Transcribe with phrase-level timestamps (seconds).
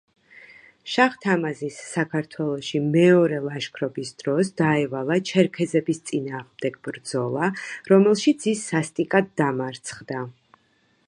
[0.91, 7.51] შაჰ-თამაზის საქართველოში მეორე ლაშქრობის დროს დაევალა ჩერქეზების წინააღმდეგ ბრძოლა,
[7.93, 10.27] რომელშიც ის სასტიკად დამარცხდა.